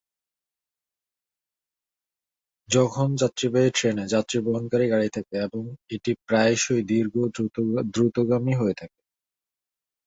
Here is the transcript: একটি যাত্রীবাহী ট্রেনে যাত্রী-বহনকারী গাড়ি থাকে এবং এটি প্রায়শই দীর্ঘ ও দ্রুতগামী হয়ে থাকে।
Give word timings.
একটি 2.69 3.09
যাত্রীবাহী 3.21 3.69
ট্রেনে 3.71 4.03
যাত্রী-বহনকারী 4.13 4.85
গাড়ি 4.89 5.09
থাকে 5.15 5.35
এবং 5.47 5.63
এটি 5.95 6.11
প্রায়শই 6.27 6.81
দীর্ঘ 6.89 7.13
ও 7.19 7.27
দ্রুতগামী 7.93 8.53
হয়ে 8.55 8.75
থাকে। 8.81 8.99